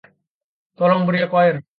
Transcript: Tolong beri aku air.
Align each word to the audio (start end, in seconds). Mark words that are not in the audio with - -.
Tolong 0.77 1.03
beri 1.07 1.19
aku 1.25 1.35
air. 1.45 1.55